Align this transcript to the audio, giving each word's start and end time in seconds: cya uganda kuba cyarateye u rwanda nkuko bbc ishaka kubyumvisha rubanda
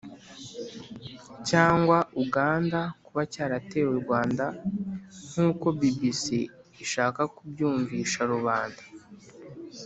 cya 1.47 1.63
uganda 2.23 2.79
kuba 3.05 3.21
cyarateye 3.33 3.85
u 3.93 3.95
rwanda 4.01 4.45
nkuko 5.31 5.65
bbc 5.79 6.25
ishaka 6.85 7.21
kubyumvisha 7.35 8.21
rubanda 8.33 8.83